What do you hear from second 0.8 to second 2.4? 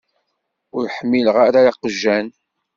ḥmileɣ ara iqjan.